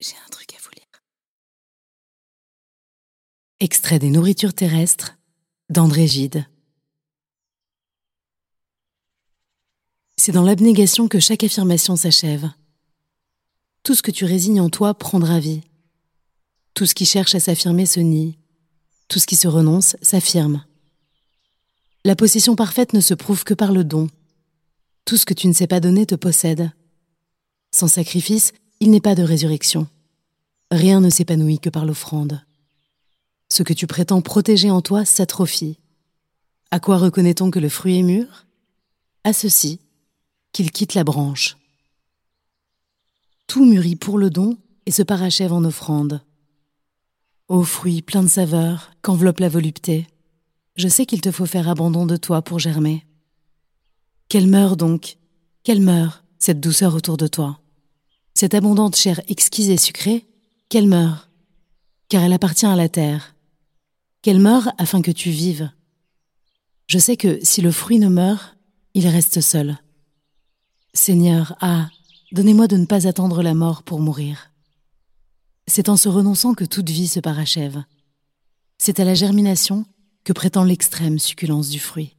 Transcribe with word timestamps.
J'ai 0.00 0.16
un 0.24 0.28
truc 0.30 0.54
à 0.54 0.58
vous 0.62 0.70
lire. 0.74 1.02
Extrait 3.60 3.98
des 3.98 4.10
nourritures 4.10 4.54
terrestres 4.54 5.18
d'André 5.68 6.06
Gide. 6.06 6.46
C'est 10.16 10.32
dans 10.32 10.42
l'abnégation 10.42 11.06
que 11.06 11.20
chaque 11.20 11.44
affirmation 11.44 11.96
s'achève. 11.96 12.50
Tout 13.82 13.94
ce 13.94 14.02
que 14.02 14.10
tu 14.10 14.24
résignes 14.24 14.60
en 14.60 14.70
toi 14.70 14.94
prendra 14.94 15.38
vie. 15.38 15.62
Tout 16.74 16.86
ce 16.86 16.94
qui 16.94 17.04
cherche 17.04 17.34
à 17.34 17.40
s'affirmer 17.40 17.86
se 17.86 18.00
nie. 18.00 18.38
Tout 19.08 19.18
ce 19.18 19.26
qui 19.26 19.36
se 19.36 19.48
renonce 19.48 19.96
s'affirme. 20.02 20.64
La 22.04 22.16
possession 22.16 22.56
parfaite 22.56 22.94
ne 22.94 23.00
se 23.00 23.12
prouve 23.12 23.44
que 23.44 23.54
par 23.54 23.72
le 23.72 23.84
don. 23.84 24.08
Tout 25.04 25.18
ce 25.18 25.26
que 25.26 25.34
tu 25.34 25.48
ne 25.48 25.52
sais 25.52 25.66
pas 25.66 25.80
donner 25.80 26.06
te 26.06 26.14
possède. 26.14 26.72
Sans 27.72 27.88
sacrifice, 27.88 28.52
il 28.80 28.90
n'est 28.90 29.00
pas 29.00 29.14
de 29.14 29.22
résurrection. 29.22 29.86
Rien 30.70 31.00
ne 31.00 31.10
s'épanouit 31.10 31.58
que 31.58 31.68
par 31.68 31.84
l'offrande. 31.84 32.42
Ce 33.48 33.62
que 33.62 33.74
tu 33.74 33.86
prétends 33.86 34.22
protéger 34.22 34.70
en 34.70 34.80
toi 34.80 35.04
s'atrophie. 35.04 35.78
À 36.70 36.80
quoi 36.80 36.96
reconnaît-on 36.96 37.50
que 37.50 37.58
le 37.58 37.68
fruit 37.68 37.98
est 37.98 38.02
mûr? 38.02 38.46
À 39.24 39.32
ceci, 39.34 39.80
qu'il 40.52 40.70
quitte 40.70 40.94
la 40.94 41.04
branche. 41.04 41.58
Tout 43.46 43.66
mûrit 43.66 43.96
pour 43.96 44.18
le 44.18 44.30
don 44.30 44.56
et 44.86 44.90
se 44.92 45.02
parachève 45.02 45.52
en 45.52 45.64
offrande. 45.64 46.22
Ô 47.48 47.62
fruit 47.64 48.00
plein 48.00 48.22
de 48.22 48.28
saveur 48.28 48.92
qu'enveloppe 49.02 49.40
la 49.40 49.48
volupté, 49.48 50.06
je 50.76 50.88
sais 50.88 51.04
qu'il 51.04 51.20
te 51.20 51.32
faut 51.32 51.46
faire 51.46 51.68
abandon 51.68 52.06
de 52.06 52.16
toi 52.16 52.40
pour 52.40 52.60
germer. 52.60 53.04
Qu'elle 54.28 54.46
meure 54.46 54.76
donc, 54.76 55.18
qu'elle 55.64 55.82
meure, 55.82 56.24
cette 56.38 56.60
douceur 56.60 56.94
autour 56.94 57.16
de 57.16 57.26
toi? 57.26 57.60
Cette 58.34 58.54
abondante 58.54 58.96
chair 58.96 59.20
exquise 59.28 59.70
et 59.70 59.76
sucrée, 59.76 60.26
qu'elle 60.68 60.86
meure, 60.86 61.28
car 62.08 62.22
elle 62.22 62.32
appartient 62.32 62.66
à 62.66 62.76
la 62.76 62.88
terre. 62.88 63.34
Qu'elle 64.22 64.40
meure 64.40 64.70
afin 64.78 65.02
que 65.02 65.10
tu 65.10 65.30
vives. 65.30 65.70
Je 66.86 66.98
sais 66.98 67.16
que 67.16 67.38
si 67.42 67.62
le 67.62 67.70
fruit 67.70 67.98
ne 67.98 68.08
meurt, 68.08 68.56
il 68.94 69.06
reste 69.06 69.40
seul. 69.40 69.78
Seigneur, 70.92 71.56
ah, 71.60 71.88
donnez-moi 72.32 72.66
de 72.66 72.76
ne 72.76 72.86
pas 72.86 73.06
attendre 73.06 73.42
la 73.42 73.54
mort 73.54 73.82
pour 73.82 74.00
mourir. 74.00 74.50
C'est 75.66 75.88
en 75.88 75.96
se 75.96 76.08
renonçant 76.08 76.54
que 76.54 76.64
toute 76.64 76.90
vie 76.90 77.08
se 77.08 77.20
parachève. 77.20 77.82
C'est 78.78 78.98
à 78.98 79.04
la 79.04 79.14
germination 79.14 79.86
que 80.24 80.32
prétend 80.32 80.64
l'extrême 80.64 81.18
succulence 81.18 81.70
du 81.70 81.78
fruit. 81.78 82.16